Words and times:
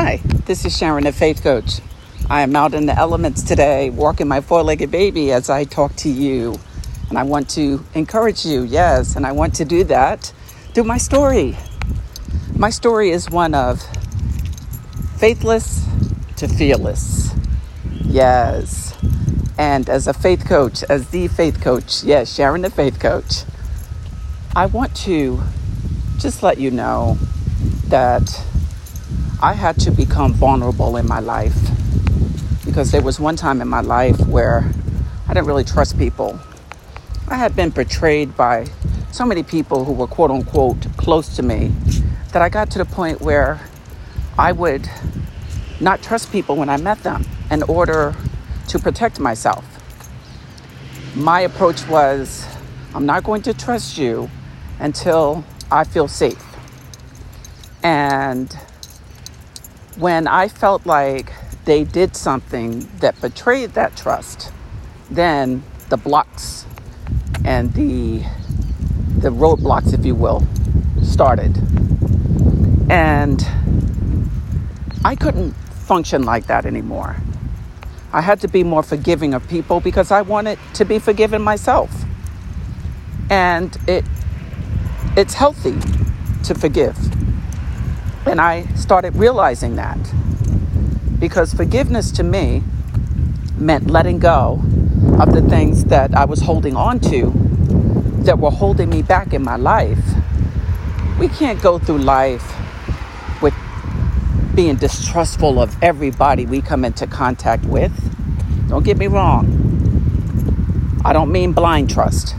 Hi, 0.00 0.20
this 0.46 0.64
is 0.64 0.78
Sharon, 0.78 1.02
the 1.02 1.12
Faith 1.12 1.42
Coach. 1.42 1.80
I 2.30 2.42
am 2.42 2.54
out 2.54 2.72
in 2.72 2.86
the 2.86 2.96
elements 2.96 3.42
today, 3.42 3.90
walking 3.90 4.28
my 4.28 4.40
four 4.40 4.62
legged 4.62 4.92
baby 4.92 5.32
as 5.32 5.50
I 5.50 5.64
talk 5.64 5.96
to 5.96 6.08
you. 6.08 6.54
And 7.08 7.18
I 7.18 7.24
want 7.24 7.50
to 7.50 7.84
encourage 7.94 8.46
you, 8.46 8.62
yes, 8.62 9.16
and 9.16 9.26
I 9.26 9.32
want 9.32 9.56
to 9.56 9.64
do 9.64 9.82
that 9.82 10.32
through 10.72 10.84
my 10.84 10.98
story. 10.98 11.58
My 12.54 12.70
story 12.70 13.10
is 13.10 13.28
one 13.28 13.54
of 13.54 13.82
faithless 15.16 15.84
to 16.36 16.46
fearless. 16.46 17.34
Yes. 18.04 18.96
And 19.58 19.88
as 19.88 20.06
a 20.06 20.14
faith 20.14 20.46
coach, 20.46 20.84
as 20.84 21.08
the 21.08 21.26
faith 21.26 21.60
coach, 21.60 22.04
yes, 22.04 22.32
Sharon, 22.32 22.62
the 22.62 22.70
Faith 22.70 23.00
Coach, 23.00 23.42
I 24.54 24.66
want 24.66 24.94
to 24.98 25.42
just 26.18 26.44
let 26.44 26.58
you 26.58 26.70
know 26.70 27.18
that 27.88 28.44
I 29.40 29.52
had 29.52 29.78
to 29.82 29.92
become 29.92 30.32
vulnerable 30.34 30.96
in 30.96 31.06
my 31.06 31.20
life 31.20 31.54
because 32.64 32.90
there 32.90 33.02
was 33.02 33.20
one 33.20 33.36
time 33.36 33.60
in 33.60 33.68
my 33.68 33.82
life 33.82 34.18
where 34.26 34.68
I 35.28 35.32
didn't 35.32 35.46
really 35.46 35.62
trust 35.62 35.96
people. 35.96 36.40
I 37.28 37.36
had 37.36 37.54
been 37.54 37.70
betrayed 37.70 38.36
by 38.36 38.66
so 39.12 39.24
many 39.24 39.44
people 39.44 39.84
who 39.84 39.92
were 39.92 40.08
quote 40.08 40.32
unquote 40.32 40.88
close 40.96 41.36
to 41.36 41.44
me 41.44 41.70
that 42.32 42.42
I 42.42 42.48
got 42.48 42.68
to 42.72 42.78
the 42.78 42.84
point 42.84 43.20
where 43.20 43.60
I 44.36 44.50
would 44.50 44.90
not 45.78 46.02
trust 46.02 46.32
people 46.32 46.56
when 46.56 46.68
I 46.68 46.76
met 46.76 47.04
them 47.04 47.24
in 47.48 47.62
order 47.62 48.16
to 48.66 48.78
protect 48.80 49.20
myself. 49.20 49.64
My 51.14 51.42
approach 51.42 51.86
was 51.86 52.44
I'm 52.92 53.06
not 53.06 53.22
going 53.22 53.42
to 53.42 53.54
trust 53.54 53.98
you 53.98 54.30
until 54.80 55.44
I 55.70 55.84
feel 55.84 56.08
safe. 56.08 56.44
And 57.84 58.52
when 59.98 60.28
I 60.28 60.46
felt 60.46 60.86
like 60.86 61.32
they 61.64 61.82
did 61.82 62.14
something 62.14 62.88
that 63.00 63.20
betrayed 63.20 63.70
that 63.70 63.96
trust, 63.96 64.52
then 65.10 65.62
the 65.88 65.96
blocks 65.96 66.64
and 67.44 67.72
the 67.74 68.24
the 69.18 69.30
roadblocks, 69.30 69.92
if 69.92 70.06
you 70.06 70.14
will, 70.14 70.46
started. 71.02 71.58
And 72.88 73.44
I 75.04 75.16
couldn't 75.16 75.52
function 75.52 76.22
like 76.22 76.46
that 76.46 76.64
anymore. 76.64 77.16
I 78.12 78.20
had 78.20 78.40
to 78.42 78.48
be 78.48 78.62
more 78.62 78.84
forgiving 78.84 79.34
of 79.34 79.46
people 79.48 79.80
because 79.80 80.12
I 80.12 80.22
wanted 80.22 80.58
to 80.74 80.84
be 80.84 81.00
forgiven 81.00 81.42
myself. 81.42 81.90
And 83.28 83.76
it 83.88 84.04
it's 85.16 85.34
healthy 85.34 85.76
to 86.44 86.54
forgive. 86.54 87.17
And 88.28 88.42
I 88.42 88.66
started 88.74 89.16
realizing 89.16 89.76
that 89.76 89.98
because 91.18 91.54
forgiveness 91.54 92.10
to 92.12 92.22
me 92.22 92.62
meant 93.56 93.88
letting 93.88 94.18
go 94.18 94.60
of 95.18 95.32
the 95.32 95.40
things 95.48 95.86
that 95.86 96.14
I 96.14 96.26
was 96.26 96.40
holding 96.40 96.76
on 96.76 97.00
to 97.00 97.32
that 98.24 98.38
were 98.38 98.50
holding 98.50 98.90
me 98.90 99.00
back 99.00 99.32
in 99.32 99.42
my 99.42 99.56
life. 99.56 100.04
We 101.18 101.28
can't 101.28 101.60
go 101.62 101.78
through 101.78 101.98
life 101.98 102.54
with 103.40 103.54
being 104.54 104.76
distrustful 104.76 105.58
of 105.58 105.74
everybody 105.82 106.44
we 106.44 106.60
come 106.60 106.84
into 106.84 107.06
contact 107.06 107.64
with. 107.64 107.92
Don't 108.68 108.84
get 108.84 108.98
me 108.98 109.06
wrong. 109.06 111.00
I 111.02 111.14
don't 111.14 111.32
mean 111.32 111.54
blind 111.54 111.88
trust. 111.88 112.36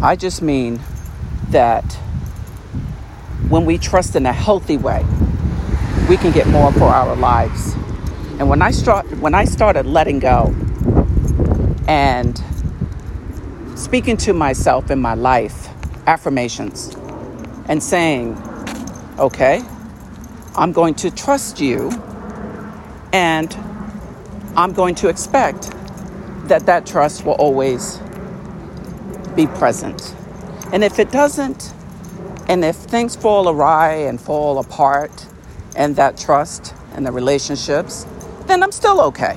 I 0.00 0.14
just 0.14 0.40
mean 0.40 0.78
that 1.50 1.98
when 3.48 3.64
we 3.66 3.78
trust 3.78 4.16
in 4.16 4.26
a 4.26 4.32
healthy 4.32 4.76
way, 4.76 5.04
we 6.08 6.16
can 6.16 6.32
get 6.32 6.46
more 6.46 6.72
for 6.72 6.84
our 6.84 7.14
lives. 7.16 7.74
And 8.38 8.48
when 8.48 8.62
I 8.62 8.70
start 8.70 9.06
when 9.18 9.34
I 9.34 9.44
started 9.44 9.86
letting 9.86 10.18
go 10.18 10.54
and 11.86 12.42
speaking 13.76 14.16
to 14.18 14.32
myself 14.32 14.90
in 14.90 14.98
my 14.98 15.14
life 15.14 15.68
affirmations 16.06 16.96
and 17.68 17.82
saying, 17.82 18.36
"Okay, 19.18 19.62
I'm 20.56 20.72
going 20.72 20.94
to 20.96 21.10
trust 21.10 21.60
you 21.60 21.90
and 23.12 23.56
I'm 24.56 24.72
going 24.72 24.94
to 24.96 25.08
expect 25.08 25.70
that 26.48 26.66
that 26.66 26.86
trust 26.86 27.24
will 27.24 27.34
always 27.34 28.00
be 29.36 29.46
present." 29.46 30.14
And 30.72 30.82
if 30.82 30.98
it 30.98 31.10
doesn't, 31.12 31.72
and 32.48 32.64
if 32.64 32.76
things 32.76 33.16
fall 33.16 33.48
awry 33.48 33.92
and 33.92 34.20
fall 34.20 34.58
apart, 34.58 35.26
and 35.76 35.96
that 35.96 36.16
trust 36.16 36.74
and 36.94 37.06
the 37.06 37.12
relationships, 37.12 38.06
then 38.46 38.62
I'm 38.62 38.72
still 38.72 39.00
okay. 39.02 39.36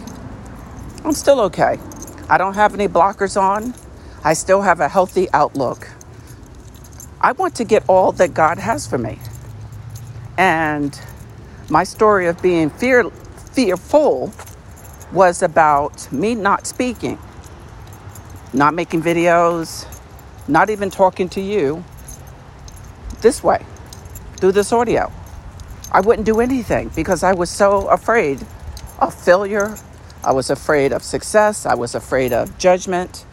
I'm 1.03 1.13
still 1.13 1.39
okay. 1.41 1.79
I 2.29 2.37
don't 2.37 2.53
have 2.53 2.73
any 2.73 2.87
blockers 2.87 3.39
on. 3.39 3.73
I 4.23 4.33
still 4.33 4.61
have 4.61 4.79
a 4.79 4.89
healthy 4.89 5.27
outlook. 5.33 5.87
I 7.21 7.31
want 7.31 7.55
to 7.55 7.63
get 7.63 7.83
all 7.87 8.11
that 8.13 8.33
God 8.33 8.59
has 8.59 8.85
for 8.85 8.97
me. 8.97 9.19
And 10.37 10.99
my 11.69 11.83
story 11.83 12.27
of 12.27 12.41
being 12.41 12.69
fear, 12.69 13.09
fearful 13.53 14.31
was 15.11 15.41
about 15.41 16.11
me 16.11 16.35
not 16.35 16.67
speaking, 16.67 17.17
not 18.53 18.73
making 18.73 19.01
videos, 19.01 19.87
not 20.47 20.69
even 20.69 20.91
talking 20.91 21.29
to 21.29 21.41
you 21.41 21.83
this 23.27 23.43
way 23.43 23.61
through 24.37 24.53
this 24.53 24.71
audio. 24.71 25.11
I 25.91 25.99
wouldn't 25.99 26.25
do 26.25 26.39
anything 26.39 26.91
because 26.95 27.23
I 27.23 27.33
was 27.33 27.49
so 27.49 27.89
afraid 27.89 28.39
of 28.99 29.13
failure. 29.13 29.75
I 30.23 30.31
was 30.31 30.49
afraid 30.49 30.93
of 30.93 31.03
success. 31.03 31.65
I 31.65 31.75
was 31.75 31.93
afraid 31.93 32.31
of 32.31 32.57
judgment. 32.57 33.25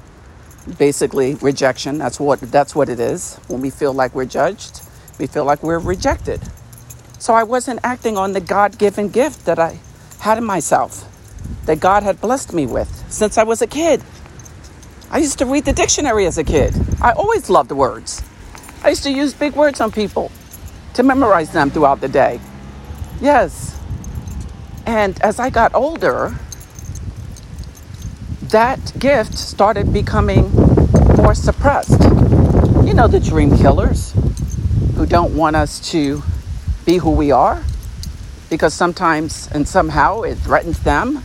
Basically, 0.79 1.37
rejection. 1.37 1.97
That's 1.97 2.19
what 2.19 2.41
that's 2.41 2.75
what 2.75 2.89
it 2.89 2.99
is. 2.99 3.37
When 3.47 3.61
we 3.61 3.71
feel 3.71 3.93
like 3.93 4.17
we're 4.17 4.33
judged, 4.41 4.83
we 5.21 5.29
feel 5.29 5.45
like 5.45 5.63
we're 5.63 5.79
rejected. 5.79 6.41
So 7.21 7.33
I 7.35 7.45
wasn't 7.45 7.79
acting 7.85 8.19
on 8.19 8.33
the 8.33 8.41
God-given 8.41 9.11
gift 9.11 9.47
that 9.47 9.61
I 9.61 9.79
had 10.19 10.39
in 10.39 10.45
myself, 10.45 11.07
that 11.67 11.79
God 11.79 12.03
had 12.03 12.21
blessed 12.21 12.53
me 12.53 12.67
with 12.67 12.91
since 13.09 13.39
I 13.39 13.45
was 13.45 13.63
a 13.63 13.69
kid. 13.69 14.03
I 15.09 15.19
used 15.19 15.39
to 15.39 15.47
read 15.47 15.65
the 15.65 15.73
dictionary 15.73 16.27
as 16.27 16.37
a 16.39 16.45
kid. 16.45 16.75
I 17.01 17.13
always 17.13 17.49
loved 17.49 17.71
words. 17.71 18.24
I 18.85 18.91
used 18.91 19.03
to 19.05 19.11
use 19.11 19.33
big 19.33 19.55
words 19.55 19.81
on 19.81 19.91
people 19.91 20.31
to 20.93 21.03
memorize 21.03 21.51
them 21.53 21.71
throughout 21.71 22.03
the 22.03 22.09
day. 22.09 22.39
Yes. 23.19 23.81
And 24.85 25.19
as 25.23 25.41
I 25.41 25.49
got 25.49 25.75
older, 25.75 26.35
that 28.43 28.93
gift 28.99 29.39
started 29.39 29.91
becoming 29.91 30.53
more 31.17 31.35
suppressed. 31.35 31.99
You 32.85 32.93
know, 32.93 33.09
the 33.09 33.21
dream 33.21 33.57
killers 33.57 34.13
who 34.97 35.07
don't 35.07 35.35
want 35.35 35.57
us 35.57 35.81
to 35.93 36.23
be 36.85 36.99
who 36.99 37.11
we 37.11 37.33
are 37.33 37.63
because 38.51 38.75
sometimes 38.75 39.49
and 39.53 39.67
somehow 39.67 40.21
it 40.21 40.35
threatens 40.35 40.81
them, 40.81 41.25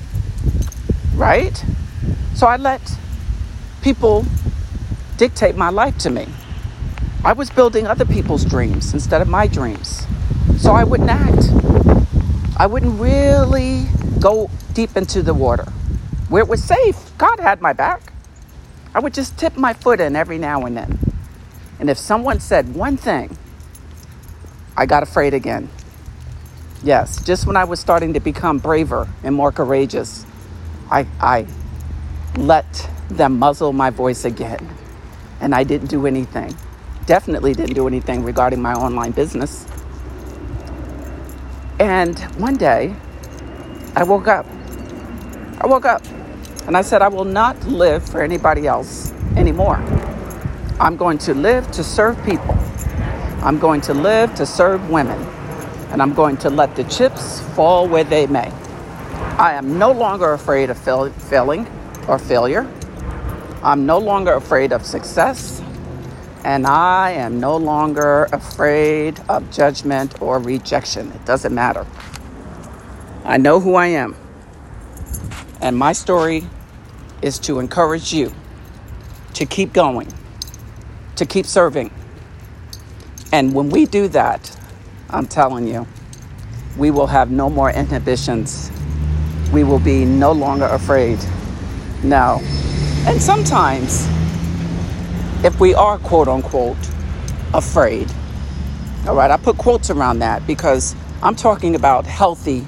right? 1.14 1.62
So 2.36 2.48
I 2.48 2.56
let 2.56 2.82
people 3.82 4.26
dictate 5.18 5.58
my 5.58 5.70
life 5.70 5.98
to 5.98 6.10
me. 6.10 6.26
I 7.22 7.34
was 7.34 7.50
building 7.50 7.86
other 7.86 8.06
people's 8.06 8.46
dreams 8.46 8.94
instead 8.94 9.22
of 9.22 9.28
my 9.28 9.46
dreams. 9.46 10.08
So 10.58 10.72
I 10.72 10.86
wouldn't 10.86 11.10
act. 11.10 11.50
I 12.58 12.66
wouldn't 12.66 12.98
really 13.00 13.88
go 14.22 14.50
deep 14.74 14.96
into 14.96 15.22
the 15.22 15.34
water 15.34 15.66
where 16.30 16.42
it 16.42 16.48
was 16.48 16.64
safe. 16.64 16.96
God 17.18 17.42
had 17.42 17.62
my 17.62 17.74
back. 17.74 18.14
I 18.96 19.00
would 19.00 19.14
just 19.14 19.38
tip 19.38 19.58
my 19.58 19.74
foot 19.74 20.00
in 20.00 20.16
every 20.16 20.38
now 20.38 20.66
and 20.66 20.78
then. 20.78 20.98
And 21.78 21.90
if 21.90 21.98
someone 21.98 22.40
said 22.40 22.74
one 22.74 22.96
thing, 22.96 23.38
I 24.78 24.86
got 24.86 25.04
afraid 25.04 25.34
again. 25.34 25.68
Yes, 26.84 27.22
just 27.22 27.46
when 27.46 27.58
I 27.58 27.66
was 27.66 27.82
starting 27.82 28.14
to 28.14 28.22
become 28.22 28.60
braver 28.60 29.10
and 29.24 29.36
more 29.36 29.52
courageous, 29.52 30.26
I, 30.90 31.06
I 31.20 31.48
let 32.38 32.90
them 33.10 33.40
muzzle 33.40 33.74
my 33.74 33.90
voice 33.90 34.24
again. 34.24 34.70
And 35.42 35.54
I 35.54 35.66
didn't 35.66 35.88
do 35.88 36.08
anything 36.08 36.56
definitely 37.10 37.56
didn't 37.56 37.74
do 37.74 37.88
anything 37.88 38.24
regarding 38.24 38.62
my 38.62 38.72
online 38.72 39.10
business. 39.10 39.66
And 41.80 42.20
one 42.38 42.56
day, 42.56 42.94
I 43.96 44.04
woke 44.04 44.28
up. 44.28 44.46
I 45.60 45.66
woke 45.66 45.86
up 45.86 46.04
and 46.68 46.78
I 46.78 46.84
said, 46.84 47.02
I 47.02 47.08
will 47.08 47.26
not 47.26 47.58
live 47.66 48.08
for 48.08 48.22
anybody 48.22 48.68
else 48.68 49.12
anymore. 49.36 49.78
I'm 50.80 50.98
going 50.98 51.18
to 51.20 51.34
live 51.34 51.72
to 51.72 51.84
serve 51.84 52.24
people. 52.24 52.56
I'm 53.42 53.58
going 53.58 53.82
to 53.82 53.94
live 53.96 54.36
to 54.36 54.46
serve 54.46 54.92
women. 54.92 55.20
And 55.90 56.04
I'm 56.04 56.14
going 56.14 56.38
to 56.38 56.52
let 56.52 56.76
the 56.76 56.84
chips 56.84 57.42
fall 57.56 57.88
where 57.88 58.04
they 58.04 58.28
may. 58.28 58.52
I 59.40 59.54
am 59.54 59.80
no 59.80 59.92
longer 59.92 60.34
afraid 60.34 60.70
of 60.70 60.78
fail- 60.78 61.10
failing 61.10 61.68
or 62.08 62.20
failure. 62.20 62.72
I'm 63.64 63.88
no 63.88 63.98
longer 63.98 64.34
afraid 64.34 64.72
of 64.72 64.86
success 64.86 65.64
and 66.44 66.66
I 66.66 67.12
am 67.12 67.40
no 67.40 67.58
longer 67.58 68.28
afraid 68.32 69.20
of 69.28 69.52
judgment 69.52 70.22
or 70.22 70.40
rejection. 70.40 71.12
It 71.12 71.26
doesn't 71.26 71.54
matter. 71.54 71.86
I 73.26 73.38
know 73.38 73.60
who 73.60 73.76
I 73.76 73.88
am. 73.88 74.16
And 75.62 75.78
my 75.78 75.92
story 75.92 76.46
is 77.22 77.38
to 77.40 77.60
encourage 77.60 78.14
you 78.14 78.34
to 79.34 79.46
keep 79.46 79.74
going, 79.74 80.12
to 81.16 81.26
keep 81.26 81.46
serving. 81.46 81.92
And 83.32 83.54
when 83.54 83.70
we 83.70 83.86
do 83.86 84.08
that, 84.10 84.58
I'm 85.10 85.28
telling 85.28 85.68
you, 85.68 85.86
we 86.78 86.92
will 86.92 87.08
have 87.08 87.30
no 87.30 87.50
more 87.50 87.72
inhibitions. 87.72 88.72
We 89.52 89.64
will 89.64 89.80
be 89.80 90.06
no 90.06 90.32
longer 90.32 90.66
afraid. 90.66 91.20
No. 92.04 92.40
And 93.06 93.22
sometimes, 93.22 94.08
if 95.44 95.60
we 95.60 95.74
are 95.74 95.98
quote 96.00 96.28
unquote 96.28 96.78
afraid, 97.54 98.12
all 99.08 99.16
right, 99.16 99.32
I 99.32 99.38
put 99.38 99.58
quotes 99.58 99.90
around 99.90 100.20
that 100.20 100.46
because 100.46 100.96
I'm 101.24 101.36
talking 101.36 101.76
about 101.76 102.06
healthy, 102.06 102.66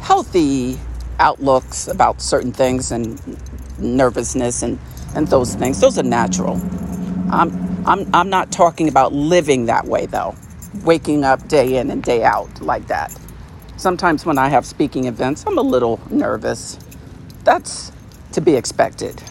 healthy 0.00 0.78
outlooks 1.18 1.88
about 1.88 2.20
certain 2.20 2.52
things 2.52 2.92
and 2.92 3.20
nervousness 3.78 4.62
and, 4.62 4.78
and 5.14 5.26
those 5.28 5.54
things. 5.54 5.80
Those 5.80 5.98
are 5.98 6.02
natural. 6.02 6.60
I'm, 7.30 7.86
I'm, 7.86 8.08
I'm 8.14 8.28
not 8.28 8.52
talking 8.52 8.88
about 8.88 9.12
living 9.14 9.66
that 9.66 9.86
way 9.86 10.06
though, 10.06 10.34
waking 10.84 11.24
up 11.24 11.48
day 11.48 11.76
in 11.78 11.90
and 11.90 12.02
day 12.02 12.22
out 12.22 12.60
like 12.60 12.86
that. 12.88 13.18
Sometimes 13.78 14.26
when 14.26 14.38
I 14.38 14.48
have 14.48 14.66
speaking 14.66 15.06
events, 15.06 15.44
I'm 15.46 15.58
a 15.58 15.62
little 15.62 16.00
nervous. 16.10 16.78
That's 17.44 17.90
to 18.32 18.40
be 18.40 18.56
expected. 18.56 19.22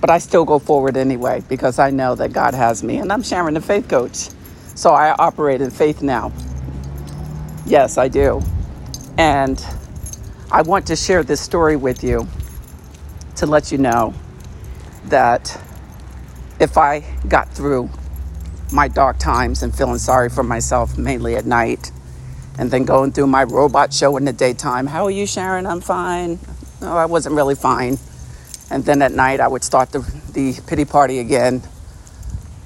But 0.00 0.10
I 0.10 0.18
still 0.18 0.44
go 0.44 0.58
forward 0.58 0.96
anyway 0.96 1.42
because 1.48 1.78
I 1.78 1.90
know 1.90 2.14
that 2.14 2.32
God 2.32 2.54
has 2.54 2.82
me 2.82 2.98
and 2.98 3.12
I'm 3.12 3.22
Sharon 3.22 3.54
the 3.54 3.60
Faith 3.60 3.88
Coach. 3.88 4.28
So 4.74 4.90
I 4.90 5.12
operate 5.12 5.60
in 5.60 5.70
faith 5.70 6.02
now. 6.02 6.32
Yes, 7.64 7.98
I 7.98 8.08
do. 8.08 8.42
And 9.18 9.64
I 10.52 10.62
want 10.62 10.86
to 10.88 10.96
share 10.96 11.22
this 11.22 11.40
story 11.40 11.76
with 11.76 12.04
you 12.04 12.28
to 13.36 13.46
let 13.46 13.72
you 13.72 13.78
know 13.78 14.14
that 15.06 15.60
if 16.60 16.78
I 16.78 17.00
got 17.28 17.52
through 17.52 17.90
my 18.72 18.88
dark 18.88 19.18
times 19.18 19.62
and 19.62 19.74
feeling 19.74 19.98
sorry 19.98 20.28
for 20.28 20.42
myself 20.42 20.98
mainly 20.98 21.36
at 21.36 21.46
night, 21.46 21.90
and 22.58 22.70
then 22.70 22.84
going 22.84 23.12
through 23.12 23.26
my 23.26 23.44
robot 23.44 23.92
show 23.92 24.16
in 24.16 24.24
the 24.24 24.32
daytime, 24.32 24.86
how 24.86 25.04
are 25.04 25.10
you, 25.10 25.26
Sharon? 25.26 25.66
I'm 25.66 25.80
fine. 25.80 26.38
No, 26.80 26.96
I 26.96 27.06
wasn't 27.06 27.34
really 27.34 27.54
fine. 27.54 27.98
And 28.70 28.84
then 28.84 29.02
at 29.02 29.12
night, 29.12 29.40
I 29.40 29.48
would 29.48 29.62
start 29.62 29.92
the, 29.92 30.00
the 30.32 30.60
pity 30.66 30.84
party 30.84 31.18
again. 31.20 31.62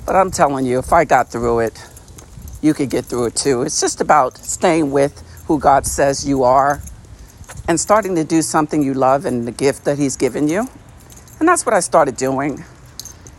But 0.07 0.17
I'm 0.17 0.31
telling 0.31 0.67
you, 0.67 0.79
if 0.79 0.93
I 0.93 1.05
got 1.05 1.31
through 1.31 1.61
it, 1.61 1.87
you 2.63 2.75
could 2.75 2.91
get 2.91 3.05
through 3.05 3.27
it 3.27 3.37
too. 3.37 3.63
It's 3.63 3.81
just 3.81 4.01
about 4.01 4.37
staying 4.39 4.91
with 4.91 5.23
who 5.47 5.59
God 5.59 5.87
says 5.87 6.27
you 6.27 6.43
are 6.43 6.81
and 7.69 7.79
starting 7.79 8.15
to 8.17 8.25
do 8.25 8.43
something 8.43 8.83
you 8.83 8.95
love 8.95 9.25
and 9.27 9.47
the 9.47 9.53
gift 9.53 9.85
that 9.85 9.99
He's 9.99 10.17
given 10.17 10.49
you. 10.49 10.69
And 11.39 11.49
that's 11.49 11.65
what 11.65 11.75
I 11.75 11.81
started 11.81 12.17
doing. 12.17 12.65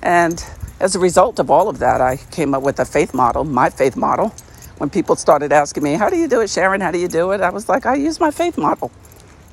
And 0.02 0.44
as 0.80 0.96
a 0.96 1.00
result 1.00 1.40
of 1.40 1.52
all 1.52 1.70
of 1.70 1.80
that, 1.80 2.02
I 2.02 2.18
came 2.32 2.54
up 2.54 2.64
with 2.64 2.80
a 2.80 2.86
faith 2.86 3.14
model, 3.14 3.44
my 3.44 3.70
faith 3.70 3.96
model. 3.96 4.30
When 4.78 4.90
people 4.90 5.16
started 5.16 5.52
asking 5.52 5.84
me, 5.84 5.94
How 5.94 6.10
do 6.10 6.16
you 6.18 6.28
do 6.28 6.42
it, 6.42 6.50
Sharon? 6.50 6.82
How 6.82 6.92
do 6.92 6.98
you 6.98 7.08
do 7.08 7.32
it? 7.32 7.42
I 7.42 7.52
was 7.52 7.70
like, 7.70 7.86
I 7.86 7.96
use 7.96 8.20
my 8.20 8.32
faith 8.32 8.58
model. 8.58 8.92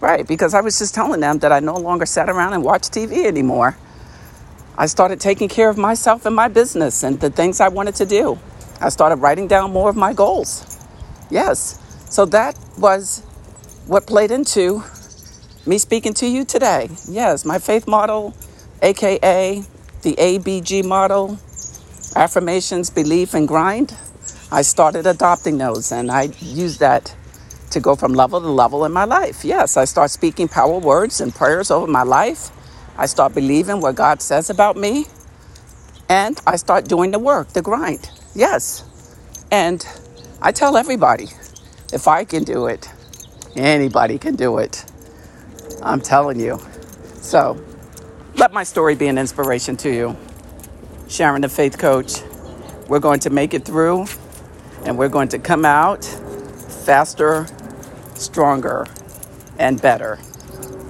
Right, 0.00 0.26
because 0.26 0.54
I 0.54 0.60
was 0.60 0.78
just 0.78 0.94
telling 0.94 1.20
them 1.20 1.38
that 1.40 1.50
I 1.50 1.58
no 1.58 1.74
longer 1.74 2.06
sat 2.06 2.28
around 2.28 2.52
and 2.52 2.62
watched 2.62 2.92
TV 2.92 3.24
anymore. 3.24 3.76
I 4.76 4.86
started 4.86 5.20
taking 5.20 5.48
care 5.48 5.68
of 5.68 5.76
myself 5.76 6.24
and 6.24 6.36
my 6.36 6.46
business 6.46 7.02
and 7.02 7.18
the 7.18 7.30
things 7.30 7.60
I 7.60 7.66
wanted 7.66 7.96
to 7.96 8.06
do. 8.06 8.38
I 8.80 8.90
started 8.90 9.16
writing 9.16 9.48
down 9.48 9.72
more 9.72 9.90
of 9.90 9.96
my 9.96 10.12
goals. 10.12 10.78
Yes. 11.30 11.82
So 12.08 12.24
that 12.26 12.56
was 12.78 13.24
what 13.88 14.06
played 14.06 14.30
into 14.30 14.84
me 15.66 15.78
speaking 15.78 16.14
to 16.14 16.26
you 16.26 16.44
today. 16.44 16.88
Yes, 17.08 17.44
my 17.44 17.58
faith 17.58 17.88
model, 17.88 18.34
aka 18.82 19.64
the 20.02 20.14
ABG 20.14 20.84
model, 20.84 21.38
affirmations, 22.14 22.88
belief, 22.88 23.34
and 23.34 23.48
grind. 23.48 23.96
I 24.52 24.62
started 24.62 25.06
adopting 25.06 25.58
those 25.58 25.90
and 25.90 26.10
I 26.10 26.30
used 26.40 26.78
that 26.78 27.14
to 27.70 27.80
go 27.80 27.96
from 27.96 28.14
level 28.14 28.40
to 28.40 28.48
level 28.48 28.84
in 28.84 28.92
my 28.92 29.04
life. 29.04 29.44
Yes, 29.44 29.76
I 29.76 29.84
start 29.84 30.10
speaking 30.10 30.48
power 30.48 30.78
words 30.78 31.20
and 31.20 31.34
prayers 31.34 31.70
over 31.70 31.86
my 31.86 32.02
life. 32.02 32.50
I 32.96 33.06
start 33.06 33.34
believing 33.34 33.80
what 33.80 33.94
God 33.96 34.22
says 34.22 34.50
about 34.50 34.76
me. 34.76 35.06
And 36.08 36.40
I 36.46 36.56
start 36.56 36.86
doing 36.88 37.10
the 37.10 37.18
work, 37.18 37.48
the 37.50 37.62
grind. 37.62 38.10
Yes. 38.34 38.84
And 39.50 39.86
I 40.42 40.52
tell 40.52 40.76
everybody 40.76 41.28
if 41.92 42.08
I 42.08 42.24
can 42.24 42.44
do 42.44 42.66
it, 42.66 42.88
anybody 43.56 44.18
can 44.18 44.36
do 44.36 44.58
it. 44.58 44.84
I'm 45.82 46.00
telling 46.00 46.40
you. 46.40 46.60
So 47.14 47.62
let 48.36 48.52
my 48.52 48.64
story 48.64 48.94
be 48.94 49.08
an 49.08 49.18
inspiration 49.18 49.76
to 49.78 49.92
you. 49.92 50.16
Sharon, 51.08 51.42
the 51.42 51.48
faith 51.48 51.78
coach, 51.78 52.22
we're 52.88 53.00
going 53.00 53.20
to 53.20 53.30
make 53.30 53.54
it 53.54 53.64
through 53.64 54.06
and 54.84 54.98
we're 54.98 55.08
going 55.08 55.28
to 55.28 55.38
come 55.38 55.64
out 55.64 56.04
faster, 56.04 57.46
stronger, 58.18 58.86
and 59.58 59.80
better. 59.80 60.18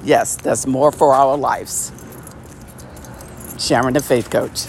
Yes, 0.05 0.37
that's 0.37 0.67
more 0.67 0.93
for 0.93 1.15
our 1.15 1.37
lives. 1.37 1.93
Sharon, 3.59 3.95
the 3.95 4.03
faith 4.03 4.31
coach. 4.31 4.67